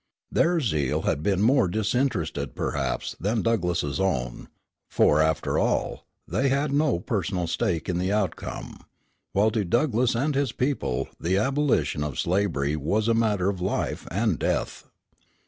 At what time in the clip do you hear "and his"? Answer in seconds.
10.15-10.53